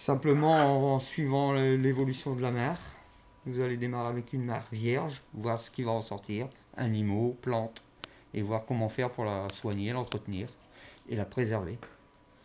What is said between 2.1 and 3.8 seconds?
de la mer. Vous allez